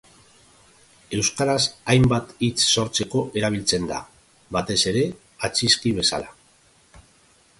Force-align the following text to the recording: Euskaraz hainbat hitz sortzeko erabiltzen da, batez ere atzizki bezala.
Euskaraz 1.17 1.57
hainbat 1.93 2.31
hitz 2.47 2.63
sortzeko 2.77 3.21
erabiltzen 3.41 3.85
da, 3.93 4.01
batez 4.57 4.81
ere 4.93 5.05
atzizki 5.49 5.95
bezala. 5.99 7.05